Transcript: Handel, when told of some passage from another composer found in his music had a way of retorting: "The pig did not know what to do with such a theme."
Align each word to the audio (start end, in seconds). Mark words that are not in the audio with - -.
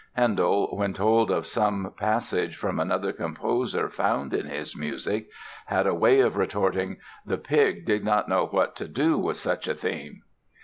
Handel, 0.13 0.75
when 0.75 0.93
told 0.93 1.29
of 1.29 1.45
some 1.45 1.93
passage 1.95 2.55
from 2.55 2.79
another 2.79 3.13
composer 3.13 3.87
found 3.87 4.33
in 4.33 4.47
his 4.47 4.75
music 4.75 5.29
had 5.67 5.85
a 5.85 5.93
way 5.93 6.21
of 6.21 6.37
retorting: 6.37 6.97
"The 7.23 7.37
pig 7.37 7.85
did 7.85 8.03
not 8.03 8.27
know 8.27 8.47
what 8.47 8.75
to 8.77 8.87
do 8.87 9.15
with 9.19 9.37
such 9.37 9.67
a 9.67 9.75
theme." 9.75 10.23